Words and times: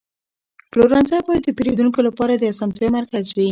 پلورنځی 0.71 1.17
باید 1.27 1.41
د 1.45 1.49
پیرودونکو 1.57 1.99
لپاره 2.07 2.33
د 2.35 2.43
اسانتیا 2.53 2.87
مرکز 2.97 3.25
وي. 3.35 3.47